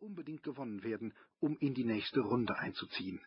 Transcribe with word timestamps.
unbedingt 0.00 0.44
gewonnen 0.44 0.84
werden, 0.84 1.12
um 1.40 1.56
in 1.58 1.74
die 1.74 1.84
nächste 1.84 2.20
Runde 2.20 2.56
einzuziehen. 2.56 3.20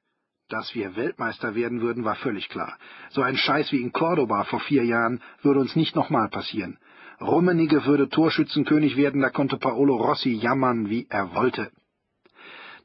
Dass 0.48 0.73
wir 0.73 0.95
Weltmeister 0.95 1.53
werden 1.53 1.81
würden, 1.81 2.05
war 2.05 2.15
völlig 2.15 2.47
klar. 2.47 2.77
So 3.09 3.21
ein 3.21 3.35
Scheiß 3.35 3.73
wie 3.73 3.81
in 3.81 3.91
Cordoba 3.91 4.46
vor 4.46 4.62
vier 4.62 4.86
Jahren 4.86 5.21
würde 5.42 5.60
uns 5.60 5.76
nicht 5.76 5.97
nochmal 5.97 6.29
passieren. 6.29 6.78
Rummenigge 7.20 7.86
würde 7.86 8.07
Torschützenkönig 8.07 8.96
werden, 8.96 9.21
da 9.21 9.29
konnte 9.29 9.57
Paolo 9.57 9.97
Rossi 9.97 10.31
jammern, 10.31 10.89
wie 10.89 11.07
er 11.10 11.36
wollte. 11.36 11.71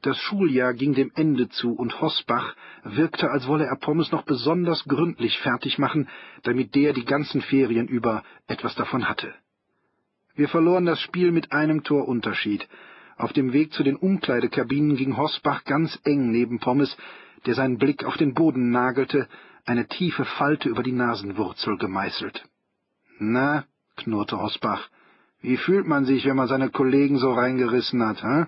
Das 0.01 0.17
Schuljahr 0.17 0.73
ging 0.73 0.93
dem 0.93 1.11
Ende 1.15 1.47
zu, 1.47 1.73
und 1.73 2.01
Hosbach 2.01 2.55
wirkte, 2.83 3.31
als 3.31 3.47
wolle 3.47 3.65
er 3.65 3.77
Pommes 3.77 4.11
noch 4.11 4.23
besonders 4.23 4.83
gründlich 4.83 5.39
fertig 5.39 5.77
machen, 5.79 6.09
damit 6.43 6.75
der 6.75 6.91
die 6.91 7.05
ganzen 7.05 7.41
Ferien 7.41 7.87
über 7.87 8.23
etwas 8.47 8.75
davon 8.75 9.07
hatte. 9.07 9.33
Wir 10.35 10.49
verloren 10.49 10.85
das 10.85 10.99
Spiel 10.99 11.31
mit 11.31 11.53
einem 11.53 11.83
Tor 11.83 12.07
Unterschied. 12.07 12.67
Auf 13.17 13.33
dem 13.33 13.51
Weg 13.51 13.73
zu 13.73 13.83
den 13.83 13.95
Umkleidekabinen 13.95 14.95
ging 14.95 15.17
Hosbach 15.17 15.63
ganz 15.63 15.99
eng 16.03 16.31
neben 16.31 16.59
Pommes, 16.59 16.95
der 17.45 17.55
seinen 17.55 17.77
Blick 17.77 18.03
auf 18.03 18.17
den 18.17 18.33
Boden 18.33 18.69
nagelte, 18.71 19.27
eine 19.65 19.87
tiefe 19.87 20.23
Falte 20.23 20.69
über 20.69 20.83
die 20.83 20.91
Nasenwurzel 20.91 21.77
gemeißelt. 21.77 22.43
Na, 23.19 23.65
knurrte 23.95 24.39
Hosbach, 24.39 24.87
wie 25.41 25.57
fühlt 25.57 25.87
man 25.87 26.05
sich, 26.05 26.25
wenn 26.25 26.35
man 26.35 26.47
seine 26.47 26.69
Kollegen 26.69 27.17
so 27.17 27.33
reingerissen 27.33 28.05
hat, 28.05 28.23
hä? 28.23 28.45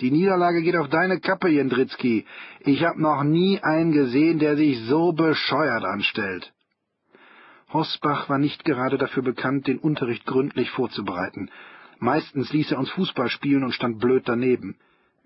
Die 0.00 0.10
Niederlage 0.10 0.62
geht 0.62 0.76
auf 0.76 0.88
deine 0.88 1.20
Kappe, 1.20 1.48
Jendritzki. 1.48 2.26
Ich 2.60 2.84
hab 2.84 2.98
noch 2.98 3.22
nie 3.22 3.60
einen 3.62 3.92
gesehen, 3.92 4.38
der 4.38 4.56
sich 4.56 4.78
so 4.84 5.12
bescheuert 5.12 5.84
anstellt. 5.84 6.52
Hosbach 7.72 8.28
war 8.28 8.38
nicht 8.38 8.64
gerade 8.64 8.98
dafür 8.98 9.22
bekannt, 9.22 9.66
den 9.66 9.78
Unterricht 9.78 10.26
gründlich 10.26 10.70
vorzubereiten. 10.70 11.50
Meistens 11.98 12.52
ließ 12.52 12.72
er 12.72 12.78
uns 12.78 12.90
Fußball 12.90 13.28
spielen 13.28 13.64
und 13.64 13.72
stand 13.72 13.98
blöd 13.98 14.24
daneben. 14.26 14.76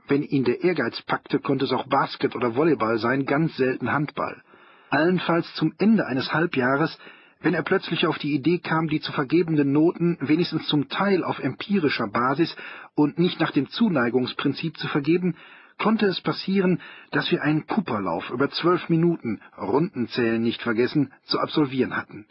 Wenn 0.08 0.22
ihn 0.22 0.44
der 0.44 0.62
Ehrgeiz 0.62 1.00
packte, 1.02 1.38
konnte 1.38 1.64
es 1.64 1.72
auch 1.72 1.88
Basket 1.88 2.34
oder 2.34 2.56
Volleyball 2.56 2.98
sein, 2.98 3.26
ganz 3.26 3.56
selten 3.56 3.92
Handball. 3.92 4.42
Allenfalls 4.90 5.52
zum 5.54 5.72
Ende 5.78 6.06
eines 6.06 6.32
Halbjahres 6.32 6.98
wenn 7.42 7.54
er 7.54 7.62
plötzlich 7.62 8.06
auf 8.06 8.18
die 8.18 8.34
Idee 8.34 8.58
kam, 8.58 8.88
die 8.88 9.00
zu 9.00 9.12
vergebenden 9.12 9.72
Noten 9.72 10.18
wenigstens 10.20 10.66
zum 10.66 10.88
Teil 10.88 11.24
auf 11.24 11.38
empirischer 11.38 12.06
Basis 12.06 12.54
und 12.94 13.18
nicht 13.18 13.40
nach 13.40 13.50
dem 13.50 13.68
Zuneigungsprinzip 13.68 14.76
zu 14.76 14.88
vergeben, 14.88 15.36
konnte 15.78 16.06
es 16.06 16.20
passieren, 16.20 16.80
dass 17.10 17.30
wir 17.30 17.42
einen 17.42 17.66
Cooperlauf 17.66 18.28
über 18.30 18.50
zwölf 18.50 18.90
Minuten, 18.90 19.40
Rundenzählen 19.56 20.42
nicht 20.42 20.60
vergessen, 20.60 21.12
zu 21.24 21.38
absolvieren 21.38 21.96
hatten. 21.96 22.26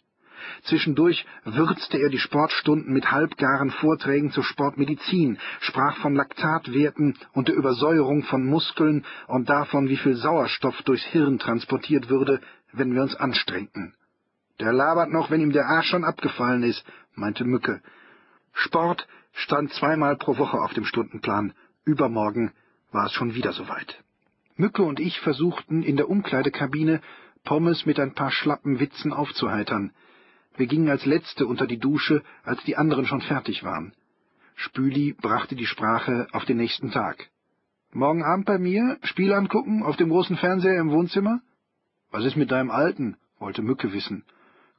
Zwischendurch 0.64 1.26
würzte 1.44 1.98
er 1.98 2.10
die 2.10 2.20
Sportstunden 2.20 2.94
mit 2.94 3.12
halbgaren 3.12 3.72
Vorträgen 3.72 4.32
zur 4.32 4.44
Sportmedizin, 4.44 5.38
sprach 5.62 5.98
von 5.98 6.16
Laktatwerten 6.16 7.18
und 7.34 7.48
der 7.48 7.56
Übersäuerung 7.56 8.24
von 8.24 8.46
Muskeln 8.46 9.06
und 9.28 9.50
davon, 9.50 9.90
wie 9.90 9.98
viel 9.98 10.16
Sauerstoff 10.16 10.82
durchs 10.84 11.06
Hirn 11.06 11.40
transportiert 11.40 12.10
würde, 12.10 12.42
wenn 12.72 12.94
wir 12.94 13.02
uns 13.02 13.16
anstrengten. 13.16 13.96
Der 14.60 14.74
labert 14.74 15.12
noch, 15.12 15.32
wenn 15.32 15.42
ihm 15.42 15.54
der 15.54 15.68
Arsch 15.68 15.88
schon 15.88 16.04
abgefallen 16.04 16.64
ist, 16.64 16.84
meinte 17.16 17.46
Mücke. 17.46 17.82
Sport 18.54 19.08
stand 19.34 19.72
zweimal 19.74 20.18
pro 20.18 20.38
Woche 20.38 20.58
auf 20.58 20.74
dem 20.74 20.86
Stundenplan. 20.86 21.54
Übermorgen 21.86 22.52
war 22.92 23.06
es 23.06 23.14
schon 23.14 23.34
wieder 23.36 23.54
soweit. 23.54 24.04
Mücke 24.56 24.84
und 24.84 25.00
ich 25.00 25.20
versuchten 25.22 25.84
in 25.84 25.96
der 25.96 26.10
Umkleidekabine 26.10 27.02
Pommes 27.46 27.86
mit 27.86 28.00
ein 28.00 28.14
paar 28.14 28.32
schlappen 28.32 28.80
Witzen 28.80 29.14
aufzuheitern. 29.14 29.94
Wir 30.60 30.68
gingen 30.68 30.90
als 30.90 31.06
Letzte 31.06 31.48
unter 31.48 31.68
die 31.68 31.80
Dusche, 31.80 32.22
als 32.44 32.62
die 32.66 32.76
anderen 32.76 33.06
schon 33.06 33.22
fertig 33.22 33.64
waren. 33.64 33.94
Spüli 34.56 35.14
brachte 35.14 35.56
die 35.56 35.66
Sprache 35.66 36.28
auf 36.34 36.44
den 36.44 36.58
nächsten 36.58 36.92
Tag. 36.92 37.30
Morgen 37.94 38.26
Abend 38.26 38.46
bei 38.46 38.58
mir? 38.58 38.98
Spiel 39.04 39.32
angucken? 39.32 39.84
Auf 39.84 39.96
dem 39.96 40.10
großen 40.10 40.36
Fernseher 40.36 40.78
im 40.78 40.92
Wohnzimmer? 40.92 41.40
Was 42.12 42.26
ist 42.26 42.36
mit 42.36 42.52
deinem 42.52 42.72
Alten? 42.72 43.16
wollte 43.40 43.62
Mücke 43.62 43.94
wissen. 43.94 44.26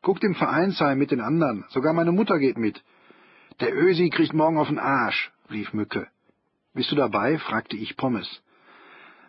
Guckt 0.03 0.23
im 0.23 0.35
Vereinsheim 0.35 0.99
mit 0.99 1.13
den 1.13 1.23
anderen. 1.23 1.65
Sogar 1.71 1.95
meine 1.95 2.13
Mutter 2.13 2.39
geht 2.39 2.59
mit. 2.59 2.85
Der 3.61 3.75
Ösi 3.75 4.11
kriegt 4.11 4.35
morgen 4.35 4.59
auf 4.59 4.69
den 4.69 4.79
Arsch, 4.79 5.33
rief 5.51 5.73
Mücke. 5.73 6.09
Bist 6.75 6.93
du 6.93 6.95
dabei? 6.95 7.39
fragte 7.39 7.79
ich 7.79 7.97
Pommes. 7.97 8.43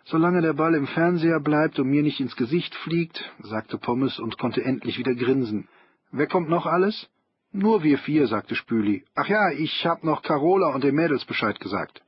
Solange 0.04 0.42
der 0.42 0.52
Ball 0.52 0.74
im 0.74 0.86
Fernseher 0.86 1.40
bleibt 1.40 1.78
und 1.78 1.88
mir 1.88 2.02
nicht 2.02 2.20
ins 2.20 2.36
Gesicht 2.36 2.74
fliegt, 2.74 3.24
sagte 3.40 3.78
Pommes 3.78 4.18
und 4.18 4.36
konnte 4.36 4.62
endlich 4.62 4.98
wieder 4.98 5.14
grinsen. 5.14 5.66
Wer 6.12 6.26
kommt 6.26 6.50
noch 6.50 6.66
alles? 6.66 7.08
Nur 7.52 7.82
wir 7.82 7.98
vier, 7.98 8.26
sagte 8.26 8.54
Spüli. 8.54 9.04
Ach 9.14 9.26
ja, 9.26 9.50
ich 9.50 9.84
hab 9.86 10.04
noch 10.04 10.22
Carola 10.22 10.68
und 10.74 10.84
den 10.84 10.94
Mädels 10.94 11.24
Bescheid 11.24 11.58
gesagt. 11.58 12.02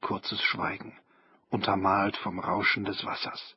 Kurzes 0.00 0.40
Schweigen, 0.42 0.92
untermalt 1.50 2.16
vom 2.18 2.38
Rauschen 2.38 2.84
des 2.84 3.04
Wassers. 3.04 3.56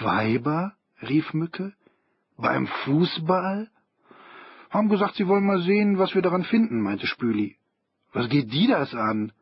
Weiber? 0.00 0.74
rief 1.02 1.34
Mücke. 1.34 1.74
Beim 2.38 2.66
Fußball? 2.66 3.70
Haben 4.70 4.88
gesagt, 4.88 5.16
sie 5.16 5.28
wollen 5.28 5.46
mal 5.46 5.60
sehen, 5.60 5.98
was 5.98 6.14
wir 6.14 6.22
daran 6.22 6.44
finden, 6.44 6.80
meinte 6.80 7.06
Spüli. 7.06 7.56
Was 8.12 8.28
geht 8.30 8.52
die 8.52 8.66
das 8.66 8.94
an? 8.94 9.32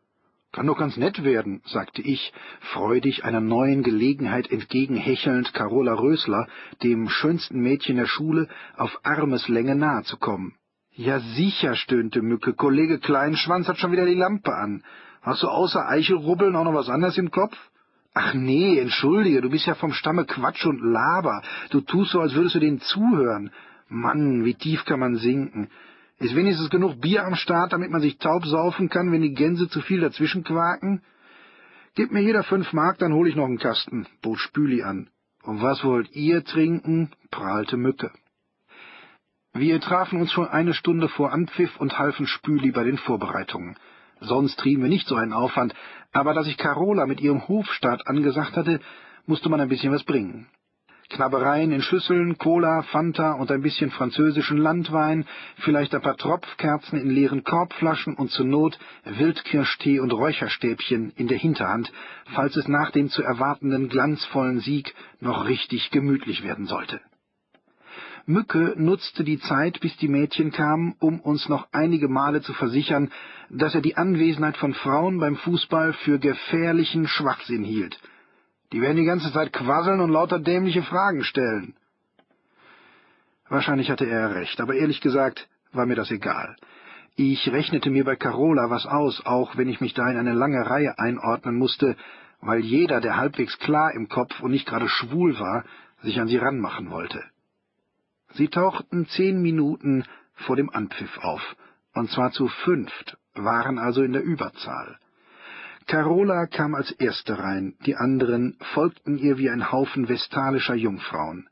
Kann 0.54 0.68
doch 0.68 0.78
ganz 0.78 0.96
nett 0.96 1.24
werden, 1.24 1.62
sagte 1.64 2.00
ich, 2.00 2.32
freudig 2.60 3.24
einer 3.24 3.40
neuen 3.40 3.82
Gelegenheit 3.82 4.52
entgegenhechelnd 4.52 5.52
Carola 5.52 5.94
Rösler, 5.94 6.46
dem 6.80 7.08
schönsten 7.08 7.60
Mädchen 7.60 7.96
der 7.96 8.06
Schule, 8.06 8.46
auf 8.76 9.00
Armeslänge 9.02 9.74
nahe 9.74 10.04
zu 10.04 10.16
kommen. 10.16 10.54
Ja 10.92 11.18
sicher, 11.18 11.74
stöhnte 11.74 12.22
Mücke, 12.22 12.54
Kollege 12.54 13.00
Kleinschwanz 13.00 13.66
hat 13.66 13.78
schon 13.78 13.90
wieder 13.90 14.06
die 14.06 14.14
Lampe 14.14 14.54
an. 14.54 14.84
Hast 15.22 15.42
du 15.42 15.48
außer 15.48 15.88
Eichelrubbeln 15.88 16.54
auch 16.54 16.62
noch 16.62 16.74
was 16.74 16.88
anderes 16.88 17.18
im 17.18 17.32
Kopf? 17.32 17.56
Ach 18.14 18.32
nee, 18.32 18.78
entschuldige, 18.78 19.40
du 19.40 19.50
bist 19.50 19.66
ja 19.66 19.74
vom 19.74 19.92
Stamme 19.92 20.24
Quatsch 20.24 20.64
und 20.66 20.80
Laber. 20.80 21.42
Du 21.70 21.80
tust 21.80 22.12
so, 22.12 22.20
als 22.20 22.36
würdest 22.36 22.54
du 22.54 22.60
denen 22.60 22.80
zuhören. 22.80 23.50
Mann, 23.88 24.44
wie 24.44 24.54
tief 24.54 24.84
kann 24.84 25.00
man 25.00 25.16
sinken. 25.16 25.68
Ist 26.18 26.36
wenigstens 26.36 26.70
genug 26.70 27.00
Bier 27.00 27.24
am 27.24 27.34
Start, 27.34 27.72
damit 27.72 27.90
man 27.90 28.00
sich 28.00 28.18
taub 28.18 28.44
saufen 28.46 28.88
kann, 28.88 29.10
wenn 29.10 29.22
die 29.22 29.34
Gänse 29.34 29.68
zu 29.68 29.80
viel 29.80 30.00
dazwischen 30.00 30.44
quaken? 30.44 31.02
Gib 31.96 32.12
mir 32.12 32.22
jeder 32.22 32.44
fünf 32.44 32.72
Mark, 32.72 32.98
dann 32.98 33.12
hol 33.12 33.28
ich 33.28 33.36
noch 33.36 33.44
einen 33.44 33.58
Kasten, 33.58 34.06
bot 34.22 34.38
Spüli 34.38 34.82
an. 34.82 35.10
Und 35.42 35.62
was 35.62 35.84
wollt 35.84 36.10
ihr 36.12 36.44
trinken? 36.44 37.10
prahlte 37.30 37.76
Mücke. 37.76 38.10
Wir 39.52 39.80
trafen 39.80 40.20
uns 40.20 40.32
schon 40.32 40.48
eine 40.48 40.74
Stunde 40.74 41.08
vor 41.08 41.32
Anpfiff 41.32 41.76
und 41.78 41.98
halfen 41.98 42.26
Spüli 42.26 42.72
bei 42.72 42.82
den 42.82 42.98
Vorbereitungen. 42.98 43.76
Sonst 44.20 44.58
trieben 44.58 44.82
wir 44.82 44.88
nicht 44.88 45.06
so 45.06 45.16
einen 45.16 45.32
Aufwand, 45.32 45.74
aber 46.12 46.34
da 46.34 46.42
sich 46.42 46.56
Carola 46.56 47.06
mit 47.06 47.20
ihrem 47.20 47.46
Hofstaat 47.46 48.06
angesagt 48.06 48.56
hatte, 48.56 48.80
musste 49.26 49.48
man 49.48 49.60
ein 49.60 49.68
bisschen 49.68 49.92
was 49.92 50.04
bringen. 50.04 50.48
Knabbereien 51.10 51.72
in 51.72 51.82
Schüsseln, 51.82 52.38
Cola, 52.38 52.82
Fanta 52.82 53.32
und 53.32 53.50
ein 53.50 53.62
bisschen 53.62 53.90
französischen 53.90 54.58
Landwein, 54.58 55.26
vielleicht 55.58 55.94
ein 55.94 56.02
paar 56.02 56.16
Tropfkerzen 56.16 56.98
in 56.98 57.10
leeren 57.10 57.44
Korbflaschen 57.44 58.14
und 58.14 58.30
zur 58.30 58.46
Not 58.46 58.78
Wildkirschtee 59.04 60.00
und 60.00 60.12
Räucherstäbchen 60.12 61.12
in 61.16 61.28
der 61.28 61.38
Hinterhand, 61.38 61.92
falls 62.34 62.56
es 62.56 62.68
nach 62.68 62.90
dem 62.90 63.08
zu 63.08 63.22
erwartenden 63.22 63.88
glanzvollen 63.88 64.60
Sieg 64.60 64.94
noch 65.20 65.46
richtig 65.46 65.90
gemütlich 65.90 66.42
werden 66.42 66.66
sollte. 66.66 67.00
Mücke 68.26 68.74
nutzte 68.76 69.22
die 69.22 69.38
Zeit, 69.38 69.80
bis 69.80 69.96
die 69.98 70.08
Mädchen 70.08 70.50
kamen, 70.50 70.94
um 70.98 71.20
uns 71.20 71.48
noch 71.50 71.68
einige 71.72 72.08
Male 72.08 72.40
zu 72.40 72.54
versichern, 72.54 73.10
dass 73.50 73.74
er 73.74 73.82
die 73.82 73.98
Anwesenheit 73.98 74.56
von 74.56 74.72
Frauen 74.72 75.18
beim 75.18 75.36
Fußball 75.36 75.92
für 75.92 76.18
gefährlichen 76.18 77.06
Schwachsinn 77.06 77.64
hielt. 77.64 77.98
Die 78.74 78.80
werden 78.80 78.96
die 78.96 79.04
ganze 79.04 79.32
Zeit 79.32 79.52
quasseln 79.52 80.00
und 80.00 80.10
lauter 80.10 80.40
dämliche 80.40 80.82
Fragen 80.82 81.22
stellen. 81.22 81.76
Wahrscheinlich 83.48 83.88
hatte 83.88 84.04
er 84.04 84.34
recht, 84.34 84.60
aber 84.60 84.74
ehrlich 84.74 85.00
gesagt 85.00 85.48
war 85.70 85.86
mir 85.86 85.94
das 85.94 86.10
egal. 86.10 86.56
Ich 87.14 87.46
rechnete 87.52 87.88
mir 87.90 88.04
bei 88.04 88.16
Carola 88.16 88.70
was 88.70 88.84
aus, 88.84 89.24
auch 89.24 89.56
wenn 89.56 89.68
ich 89.68 89.80
mich 89.80 89.94
da 89.94 90.10
in 90.10 90.16
eine 90.16 90.32
lange 90.32 90.68
Reihe 90.68 90.98
einordnen 90.98 91.56
musste, 91.56 91.94
weil 92.40 92.64
jeder, 92.64 93.00
der 93.00 93.16
halbwegs 93.16 93.56
klar 93.60 93.92
im 93.94 94.08
Kopf 94.08 94.40
und 94.40 94.50
nicht 94.50 94.66
gerade 94.66 94.88
schwul 94.88 95.38
war, 95.38 95.62
sich 96.02 96.18
an 96.18 96.26
sie 96.26 96.38
ranmachen 96.38 96.90
wollte. 96.90 97.22
Sie 98.32 98.48
tauchten 98.48 99.06
zehn 99.06 99.40
Minuten 99.40 100.02
vor 100.34 100.56
dem 100.56 100.68
Anpfiff 100.68 101.16
auf, 101.18 101.54
und 101.94 102.10
zwar 102.10 102.32
zu 102.32 102.48
fünft, 102.48 103.18
waren 103.34 103.78
also 103.78 104.02
in 104.02 104.14
der 104.14 104.24
Überzahl. 104.24 104.98
Carola 105.86 106.46
kam 106.46 106.74
als 106.74 106.90
erste 106.92 107.38
rein, 107.38 107.74
die 107.84 107.96
anderen 107.96 108.56
folgten 108.72 109.18
ihr 109.18 109.36
wie 109.38 109.50
ein 109.50 109.70
Haufen 109.70 110.08
vestalischer 110.08 110.74
Jungfrauen. 110.74 111.48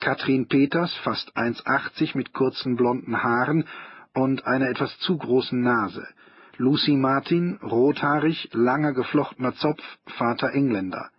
Katrin 0.00 0.48
Peters, 0.48 0.94
fast 1.04 1.36
1,80 1.36 2.16
mit 2.16 2.32
kurzen 2.32 2.76
blonden 2.76 3.22
Haaren 3.22 3.64
und 4.14 4.46
einer 4.46 4.68
etwas 4.68 4.98
zu 5.00 5.18
großen 5.18 5.60
Nase. 5.60 6.06
Lucy 6.56 6.96
Martin, 6.96 7.58
rothaarig, 7.62 8.48
langer 8.52 8.92
geflochtener 8.92 9.54
Zopf, 9.56 9.82
Vater 10.16 10.52
Engländer. 10.54 11.10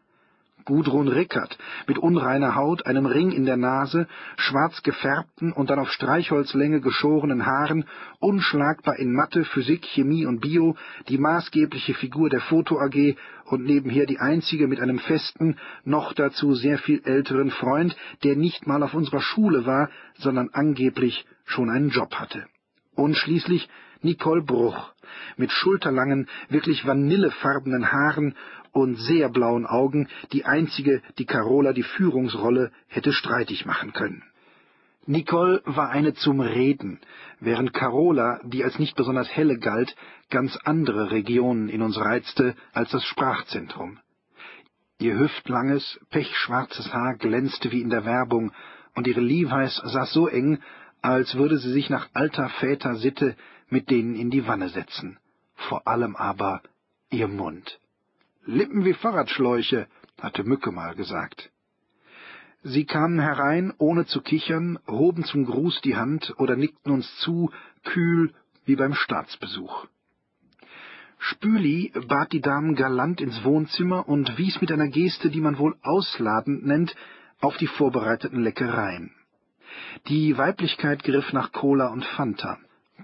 Gudrun 0.70 1.08
Rickert, 1.08 1.58
mit 1.88 1.98
unreiner 1.98 2.54
Haut, 2.54 2.86
einem 2.86 3.08
Ring 3.08 3.32
in 3.32 3.46
der 3.46 3.58
Nase, 3.58 4.08
schwarz 4.38 4.84
gefärbten 4.84 5.52
und 5.52 5.72
dann 5.72 5.80
auf 5.80 5.92
Streichholzlänge 5.92 6.80
geschorenen 6.80 7.48
Haaren, 7.48 7.86
unschlagbar 8.20 9.00
in 9.00 9.12
Mathe, 9.12 9.46
Physik, 9.46 9.84
Chemie 9.84 10.28
und 10.28 10.42
Bio, 10.42 10.76
die 11.08 11.18
maßgebliche 11.18 11.96
Figur 11.96 12.30
der 12.30 12.42
Foto 12.42 12.78
AG 12.80 13.16
und 13.46 13.66
nebenher 13.66 14.06
die 14.06 14.20
einzige 14.20 14.68
mit 14.68 14.80
einem 14.80 15.00
festen, 15.00 15.58
noch 15.86 16.14
dazu 16.14 16.54
sehr 16.54 16.78
viel 16.78 17.02
älteren 17.04 17.50
Freund, 17.50 17.98
der 18.24 18.36
nicht 18.36 18.68
mal 18.68 18.84
auf 18.84 18.94
unserer 18.94 19.22
Schule 19.22 19.66
war, 19.66 19.90
sondern 20.20 20.50
angeblich 20.54 21.26
schon 21.46 21.72
einen 21.72 21.90
Job 21.90 22.14
hatte. 22.14 22.46
Und 22.94 23.16
schließlich 23.16 23.68
Nicole 24.02 24.44
Bruch, 24.44 24.94
mit 25.36 25.52
schulterlangen, 25.52 26.28
wirklich 26.50 26.86
vanillefarbenen 26.86 27.92
Haaren 27.92 28.36
und 28.72 28.96
sehr 28.96 29.30
blauen 29.30 29.66
Augen, 29.66 30.08
die 30.32 30.46
einzige, 30.46 31.02
die 31.18 31.26
Carola 31.26 31.74
die 31.74 31.84
Führungsrolle 31.84 32.72
hätte 32.88 33.14
streitig 33.14 33.66
machen 33.66 33.94
können. 33.94 34.24
Nicole 35.06 35.62
war 35.66 35.90
eine 35.90 36.14
zum 36.14 36.40
Reden, 36.40 37.00
während 37.40 37.74
Carola, 37.74 38.42
die 38.44 38.64
als 38.64 38.78
nicht 38.78 38.96
besonders 38.96 39.30
helle 39.36 39.58
galt, 39.58 39.96
ganz 40.30 40.56
andere 40.66 41.12
Regionen 41.12 41.68
in 41.68 41.82
uns 41.82 41.98
reizte 41.98 42.56
als 42.74 42.92
das 42.92 43.04
Sprachzentrum. 43.06 44.00
Ihr 45.00 45.18
hüftlanges, 45.18 46.00
pechschwarzes 46.12 46.94
Haar 46.94 47.16
glänzte 47.16 47.72
wie 47.72 47.82
in 47.82 47.90
der 47.90 48.06
Werbung, 48.06 48.52
und 48.96 49.08
ihre 49.08 49.22
Levi's 49.22 49.78
saß 49.78 50.12
so 50.12 50.28
eng, 50.28 50.60
als 51.02 51.36
würde 51.36 51.58
sie 51.58 51.72
sich 51.72 51.90
nach 51.90 52.10
alter 52.14 52.50
Väter 52.50 52.96
Sitte 52.96 53.36
mit 53.70 53.90
denen 53.90 54.16
in 54.16 54.30
die 54.30 54.46
Wanne 54.46 54.70
setzen. 54.70 55.18
Vor 55.56 55.88
allem 55.88 56.16
aber 56.16 56.62
ihr 57.10 57.28
Mund. 57.28 57.80
Lippen 58.50 58.84
wie 58.84 58.94
Fahrradschläuche, 58.94 59.86
hatte 60.20 60.44
Mücke 60.44 60.72
mal 60.72 60.96
gesagt. 60.96 61.52
Sie 62.64 62.86
kamen 62.86 63.20
herein, 63.20 63.72
ohne 63.78 64.08
zu 64.08 64.22
kichern, 64.22 64.80
hoben 64.88 65.24
zum 65.24 65.46
Gruß 65.46 65.82
die 65.82 65.96
Hand 65.96 66.34
oder 66.38 66.56
nickten 66.56 66.92
uns 66.92 67.16
zu, 67.18 67.52
kühl 67.84 68.34
wie 68.66 68.76
beim 68.76 68.96
Staatsbesuch. 68.96 69.86
Spüli 71.20 71.94
bat 72.08 72.32
die 72.32 72.42
Damen 72.42 72.74
galant 72.74 73.22
ins 73.22 73.44
Wohnzimmer 73.44 74.10
und 74.10 74.40
wies 74.40 74.60
mit 74.62 74.72
einer 74.72 74.88
Geste, 74.88 75.30
die 75.30 75.42
man 75.42 75.60
wohl 75.60 75.76
ausladend 75.84 76.66
nennt, 76.66 76.96
auf 77.42 77.56
die 77.58 77.68
vorbereiteten 77.68 78.42
Leckereien. 78.42 79.12
Die 80.08 80.36
Weiblichkeit 80.40 81.04
griff 81.04 81.34
nach 81.34 81.52
Cola 81.52 81.90
und 81.90 82.04
Fanta. 82.04 82.58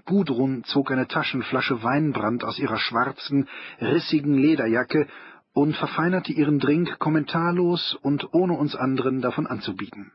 Gudrun 0.06 0.64
zog 0.64 0.90
eine 0.90 1.08
Taschenflasche 1.08 1.82
Weinbrand 1.82 2.44
aus 2.44 2.58
ihrer 2.58 2.78
schwarzen, 2.78 3.48
rissigen 3.80 4.34
Lederjacke 4.34 5.06
und 5.56 5.74
verfeinerte 5.74 6.34
ihren 6.34 6.58
Drink 6.58 6.98
kommentarlos 6.98 7.98
und 8.02 8.34
ohne 8.34 8.52
uns 8.52 8.76
anderen 8.76 9.22
davon 9.22 9.46
anzubieten. 9.46 10.12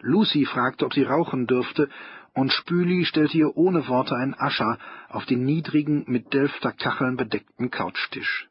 Lucy 0.00 0.44
fragte, 0.44 0.86
ob 0.86 0.92
sie 0.92 1.04
rauchen 1.04 1.46
dürfte, 1.46 1.88
und 2.34 2.52
Spüli 2.52 3.04
stellte 3.04 3.38
ihr 3.38 3.56
ohne 3.56 3.86
Worte 3.86 4.16
ein 4.16 4.34
Ascher 4.36 4.76
auf 5.08 5.24
den 5.24 5.44
niedrigen, 5.44 6.02
mit 6.08 6.34
Delfter 6.34 6.72
Kacheln 6.72 7.16
bedeckten 7.16 7.70
Couchtisch. 7.70 8.48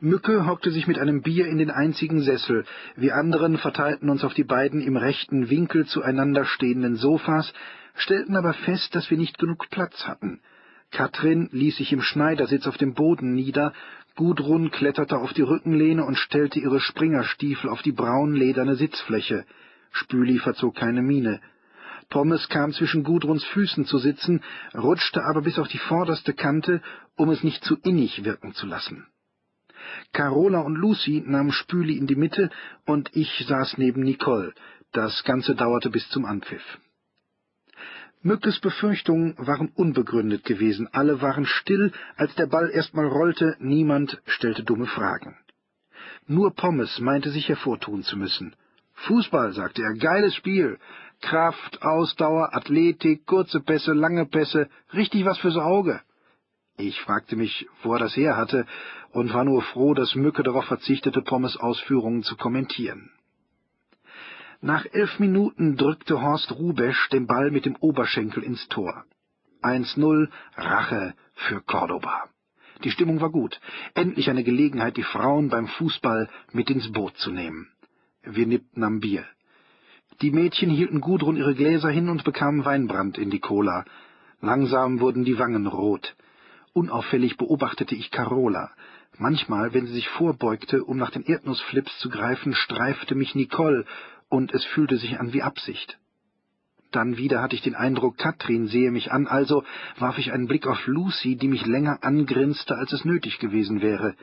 Mücke 0.00 0.46
hockte 0.46 0.70
sich 0.70 0.86
mit 0.86 0.98
einem 0.98 1.22
Bier 1.22 1.46
in 1.46 1.56
den 1.56 1.70
einzigen 1.70 2.20
Sessel, 2.20 2.66
wir 2.94 3.14
anderen 3.14 3.56
verteilten 3.56 4.10
uns 4.10 4.24
auf 4.24 4.34
die 4.34 4.44
beiden 4.44 4.82
im 4.82 4.98
rechten 4.98 5.48
Winkel 5.48 5.86
zueinander 5.86 6.44
stehenden 6.44 6.96
Sofas, 6.96 7.54
stellten 7.94 8.36
aber 8.36 8.52
fest, 8.52 8.94
dass 8.94 9.10
wir 9.10 9.16
nicht 9.16 9.38
genug 9.38 9.70
Platz 9.70 10.06
hatten. 10.06 10.42
Katrin 10.90 11.48
ließ 11.52 11.76
sich 11.76 11.92
im 11.92 12.00
Schneidersitz 12.00 12.66
auf 12.66 12.78
dem 12.78 12.94
Boden 12.94 13.34
nieder, 13.34 13.72
Gudrun 14.18 14.72
kletterte 14.72 15.16
auf 15.16 15.32
die 15.32 15.42
Rückenlehne 15.42 16.04
und 16.04 16.18
stellte 16.18 16.58
ihre 16.58 16.80
Springerstiefel 16.80 17.70
auf 17.70 17.82
die 17.82 17.92
braunlederne 17.92 18.74
Sitzfläche. 18.74 19.44
Spüli 19.92 20.40
verzog 20.40 20.74
keine 20.74 21.02
Miene. 21.02 21.40
Pommes 22.08 22.48
kam 22.48 22.72
zwischen 22.72 23.04
Gudruns 23.04 23.44
Füßen 23.44 23.84
zu 23.84 23.98
sitzen, 23.98 24.42
rutschte 24.74 25.22
aber 25.22 25.42
bis 25.42 25.60
auf 25.60 25.68
die 25.68 25.78
vorderste 25.78 26.32
Kante, 26.32 26.82
um 27.14 27.30
es 27.30 27.44
nicht 27.44 27.62
zu 27.62 27.76
innig 27.76 28.24
wirken 28.24 28.54
zu 28.54 28.66
lassen. 28.66 29.06
Carola 30.12 30.62
und 30.62 30.74
Lucy 30.74 31.22
nahmen 31.24 31.52
Spüli 31.52 31.96
in 31.96 32.08
die 32.08 32.16
Mitte, 32.16 32.50
und 32.86 33.14
ich 33.14 33.46
saß 33.46 33.78
neben 33.78 34.02
Nicole. 34.02 34.52
Das 34.90 35.22
Ganze 35.22 35.54
dauerte 35.54 35.90
bis 35.90 36.08
zum 36.08 36.24
Anpfiff. 36.24 36.80
Mückes 38.22 38.58
Befürchtungen 38.60 39.34
waren 39.38 39.70
unbegründet 39.74 40.44
gewesen. 40.44 40.88
Alle 40.92 41.22
waren 41.22 41.46
still, 41.46 41.92
als 42.16 42.34
der 42.34 42.46
Ball 42.46 42.70
erstmal 42.70 43.06
rollte, 43.06 43.56
niemand 43.60 44.20
stellte 44.26 44.64
dumme 44.64 44.86
Fragen. 44.86 45.36
Nur 46.26 46.54
Pommes 46.54 46.98
meinte 46.98 47.30
sich 47.30 47.48
hervortun 47.48 48.02
zu 48.02 48.16
müssen. 48.16 48.54
Fußball, 49.06 49.52
sagte 49.52 49.82
er, 49.82 49.94
geiles 49.94 50.34
Spiel. 50.34 50.78
Kraft, 51.20 51.82
Ausdauer, 51.82 52.54
Athletik, 52.54 53.24
kurze 53.26 53.60
Pässe, 53.60 53.92
lange 53.92 54.26
Pässe, 54.26 54.68
richtig 54.92 55.24
was 55.24 55.38
fürs 55.38 55.56
Auge. 55.56 56.00
Ich 56.76 57.00
fragte 57.00 57.34
mich, 57.34 57.66
wo 57.82 57.94
er 57.94 57.98
das 57.98 58.16
her 58.16 58.36
hatte, 58.36 58.66
und 59.10 59.32
war 59.32 59.44
nur 59.44 59.62
froh, 59.62 59.94
dass 59.94 60.14
Mücke 60.14 60.42
darauf 60.42 60.64
verzichtete, 60.66 61.22
Pommes 61.22 61.56
Ausführungen 61.56 62.22
zu 62.22 62.36
kommentieren. 62.36 63.10
Nach 64.60 64.84
elf 64.90 65.20
Minuten 65.20 65.76
drückte 65.76 66.20
Horst 66.20 66.50
Rubesch 66.50 67.08
den 67.10 67.28
Ball 67.28 67.52
mit 67.52 67.64
dem 67.64 67.76
Oberschenkel 67.76 68.42
ins 68.42 68.66
Tor. 68.68 69.04
1-0 69.62 70.28
Rache 70.56 71.14
für 71.34 71.60
Cordoba. 71.60 72.24
Die 72.82 72.90
Stimmung 72.90 73.20
war 73.20 73.30
gut. 73.30 73.60
Endlich 73.94 74.28
eine 74.30 74.42
Gelegenheit, 74.42 74.96
die 74.96 75.04
Frauen 75.04 75.48
beim 75.48 75.68
Fußball 75.68 76.28
mit 76.52 76.70
ins 76.70 76.90
Boot 76.90 77.16
zu 77.18 77.30
nehmen. 77.30 77.68
Wir 78.22 78.48
nippten 78.48 78.82
am 78.82 78.98
Bier. 78.98 79.24
Die 80.22 80.32
Mädchen 80.32 80.70
hielten 80.70 81.00
Gudrun 81.00 81.36
ihre 81.36 81.54
Gläser 81.54 81.90
hin 81.90 82.08
und 82.08 82.24
bekamen 82.24 82.64
Weinbrand 82.64 83.16
in 83.16 83.30
die 83.30 83.38
Cola. 83.38 83.84
Langsam 84.40 84.98
wurden 84.98 85.24
die 85.24 85.38
Wangen 85.38 85.68
rot. 85.68 86.16
Unauffällig 86.72 87.36
beobachtete 87.36 87.94
ich 87.94 88.10
Carola. 88.10 88.72
Manchmal, 89.16 89.72
wenn 89.72 89.86
sie 89.86 89.94
sich 89.94 90.08
vorbeugte, 90.08 90.84
um 90.84 90.96
nach 90.96 91.10
den 91.10 91.24
Erdnussflips 91.24 91.98
zu 91.98 92.08
greifen, 92.08 92.54
streifte 92.54 93.14
mich 93.14 93.34
Nicole 93.34 93.84
und 94.28 94.52
es 94.52 94.64
fühlte 94.64 94.96
sich 94.96 95.18
an 95.18 95.32
wie 95.32 95.42
Absicht. 95.42 95.98
Dann 96.90 97.18
wieder 97.18 97.42
hatte 97.42 97.54
ich 97.54 97.62
den 97.62 97.74
Eindruck, 97.74 98.16
Katrin 98.16 98.66
sehe 98.66 98.90
mich 98.90 99.12
an, 99.12 99.26
also 99.26 99.62
warf 99.98 100.16
ich 100.18 100.32
einen 100.32 100.46
Blick 100.46 100.66
auf 100.66 100.86
Lucy, 100.86 101.36
die 101.36 101.48
mich 101.48 101.66
länger 101.66 101.98
angrinste, 102.02 102.76
als 102.76 102.92
es 102.92 103.04
nötig 103.04 103.38
gewesen 103.38 103.82
wäre. 103.82 104.14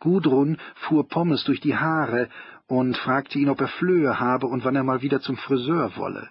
Gudrun 0.00 0.58
fuhr 0.74 1.08
Pommes 1.08 1.44
durch 1.44 1.60
die 1.60 1.76
Haare 1.76 2.28
und 2.66 2.96
fragte 2.96 3.38
ihn, 3.38 3.48
ob 3.48 3.60
er 3.60 3.68
Flöhe 3.68 4.18
habe 4.18 4.48
und 4.48 4.64
wann 4.64 4.74
er 4.74 4.82
mal 4.82 5.02
wieder 5.02 5.20
zum 5.20 5.36
Friseur 5.36 5.96
wolle. 5.96 6.28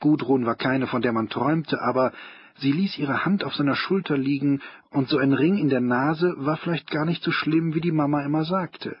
Gudrun 0.00 0.46
war 0.46 0.54
keine, 0.54 0.86
von 0.86 1.02
der 1.02 1.12
man 1.12 1.28
träumte, 1.28 1.80
aber 1.82 2.12
sie 2.58 2.72
ließ 2.72 2.96
ihre 2.96 3.26
Hand 3.26 3.44
auf 3.44 3.54
seiner 3.54 3.76
Schulter 3.76 4.16
liegen, 4.16 4.62
und 4.90 5.10
so 5.10 5.18
ein 5.18 5.34
Ring 5.34 5.58
in 5.58 5.68
der 5.68 5.82
Nase 5.82 6.34
war 6.38 6.56
vielleicht 6.56 6.90
gar 6.90 7.04
nicht 7.04 7.22
so 7.22 7.32
schlimm, 7.32 7.74
wie 7.74 7.82
die 7.82 7.92
Mama 7.92 8.22
immer 8.22 8.44
sagte. 8.44 8.96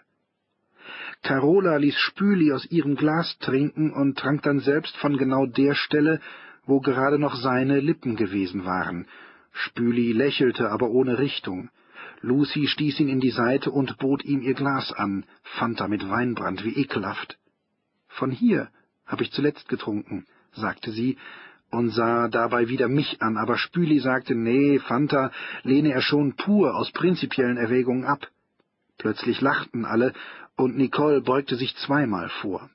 Carola 1.26 1.76
ließ 1.78 1.98
Spüli 1.98 2.52
aus 2.52 2.70
ihrem 2.70 2.94
Glas 2.94 3.36
trinken 3.40 3.92
und 3.92 4.16
trank 4.16 4.42
dann 4.42 4.60
selbst 4.60 4.96
von 4.98 5.16
genau 5.16 5.44
der 5.44 5.74
Stelle, 5.74 6.20
wo 6.66 6.78
gerade 6.78 7.18
noch 7.18 7.34
seine 7.34 7.80
Lippen 7.80 8.14
gewesen 8.14 8.64
waren. 8.64 9.08
Spüli 9.50 10.12
lächelte, 10.12 10.70
aber 10.70 10.88
ohne 10.88 11.18
Richtung. 11.18 11.68
Lucy 12.20 12.68
stieß 12.68 13.00
ihn 13.00 13.08
in 13.08 13.18
die 13.18 13.32
Seite 13.32 13.72
und 13.72 13.98
bot 13.98 14.24
ihm 14.24 14.40
ihr 14.40 14.54
Glas 14.54 14.92
an, 14.92 15.24
Fanta 15.42 15.88
mit 15.88 16.08
Weinbrand, 16.08 16.64
wie 16.64 16.80
ekelhaft. 16.80 17.38
Von 18.06 18.30
hier 18.30 18.68
hab 19.04 19.20
ich 19.20 19.32
zuletzt 19.32 19.68
getrunken, 19.68 20.26
sagte 20.52 20.92
sie 20.92 21.16
und 21.72 21.90
sah 21.90 22.28
dabei 22.28 22.68
wieder 22.68 22.86
mich 22.86 23.20
an, 23.20 23.36
aber 23.36 23.58
Spüli 23.58 23.98
sagte, 23.98 24.36
nee, 24.36 24.78
Fanta 24.78 25.32
lehne 25.64 25.90
er 25.92 26.02
schon 26.02 26.36
pur 26.36 26.76
aus 26.76 26.92
prinzipiellen 26.92 27.56
Erwägungen 27.56 28.04
ab. 28.04 28.28
Plötzlich 28.98 29.40
lachten 29.40 29.84
alle, 29.84 30.14
und 30.56 30.76
Nicole 30.76 31.20
beugte 31.20 31.56
sich 31.56 31.76
zweimal 31.76 32.28
vor. 32.40 32.70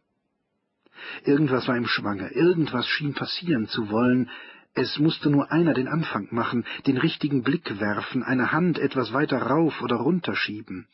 Irgendwas 1.26 1.68
war 1.68 1.76
im 1.76 1.88
Schwange, 1.88 2.30
irgendwas 2.30 2.88
schien 2.88 3.14
passieren 3.14 3.68
zu 3.68 3.90
wollen, 3.90 4.30
es 4.74 5.00
musste 5.00 5.30
nur 5.30 5.52
einer 5.52 5.74
den 5.74 5.90
Anfang 5.90 6.30
machen, 6.32 6.66
den 6.88 6.98
richtigen 6.98 7.44
Blick 7.44 7.80
werfen, 7.80 8.24
eine 8.24 8.54
Hand 8.54 8.80
etwas 8.80 9.12
weiter 9.12 9.42
rauf 9.42 9.82
oder 9.82 9.98
runter 9.98 10.36
schieben. 10.36 10.88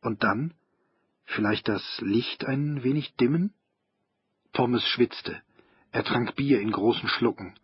Und 0.00 0.22
dann? 0.22 0.54
Vielleicht 1.24 1.66
das 1.66 1.82
Licht 2.00 2.44
ein 2.44 2.84
wenig 2.84 3.16
dimmen? 3.16 3.52
Pommes 4.52 4.86
schwitzte. 4.86 5.40
Er 5.90 6.04
trank 6.04 6.36
Bier 6.36 6.60
in 6.60 6.70
großen 6.70 7.08
Schlucken. 7.08 7.54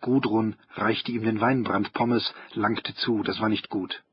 Gudrun 0.00 0.54
reichte 0.74 1.10
ihm 1.10 1.22
den 1.22 1.40
Weinbrand 1.40 1.92
Pommes, 1.92 2.32
langte 2.52 2.94
zu, 2.94 3.22
das 3.22 3.40
war 3.40 3.48
nicht 3.48 3.68
gut. 3.68 4.04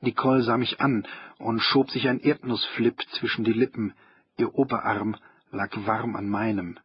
Nicole 0.00 0.42
sah 0.42 0.56
mich 0.56 0.80
an 0.80 1.06
und 1.38 1.60
schob 1.60 1.90
sich 1.90 2.08
ein 2.08 2.20
Erdnussflip 2.20 3.00
zwischen 3.18 3.44
die 3.44 3.52
Lippen. 3.52 3.92
Ihr 4.36 4.54
Oberarm 4.54 5.16
lag 5.50 5.70
warm 5.86 6.16
an 6.16 6.28
meinem. 6.28 6.78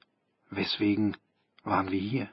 Weswegen 0.50 1.18
waren 1.64 1.92
wir 1.92 2.00
hier? 2.00 2.30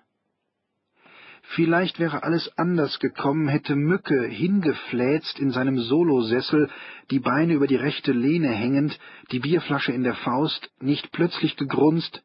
Vielleicht 1.54 2.00
wäre 2.00 2.24
alles 2.24 2.50
anders 2.58 2.98
gekommen, 2.98 3.48
hätte 3.48 3.76
Mücke, 3.76 4.24
hingefläzt 4.24 5.38
in 5.38 5.52
seinem 5.52 5.78
Solosessel, 5.78 6.68
die 7.10 7.20
Beine 7.20 7.54
über 7.54 7.68
die 7.68 7.76
rechte 7.76 8.12
Lehne 8.12 8.50
hängend, 8.50 8.98
die 9.30 9.38
Bierflasche 9.38 9.92
in 9.92 10.02
der 10.02 10.16
Faust, 10.16 10.70
nicht 10.80 11.12
plötzlich 11.12 11.56
gegrunzt, 11.56 12.22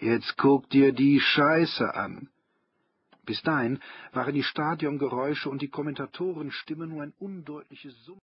»Jetzt 0.00 0.36
guck 0.36 0.68
dir 0.70 0.92
die 0.92 1.20
Scheiße 1.20 1.94
an!« 1.94 2.28
Bis 3.24 3.42
dahin 3.42 3.80
waren 4.12 4.34
die 4.34 4.42
Stadiongeräusche 4.42 5.48
und 5.48 5.62
die 5.62 5.68
Kommentatorenstimmen 5.68 6.90
nur 6.90 7.02
ein 7.02 7.14
undeutliches 7.18 8.04